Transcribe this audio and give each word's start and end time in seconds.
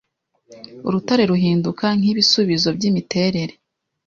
Urutare 0.87 1.23
ruhinduka 1.31 1.85
nkibisubizo 1.99 2.69
byimiterere 2.77 3.53